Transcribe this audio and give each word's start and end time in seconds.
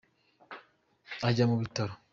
ajya 1.27 1.45
mu 1.49 1.55
bitaro. 1.61 1.93